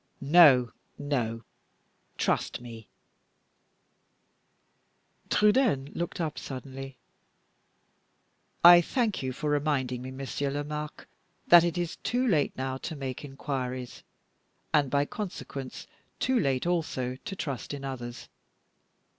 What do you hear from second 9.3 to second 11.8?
for reminding me, Monsieur Lomaque, that it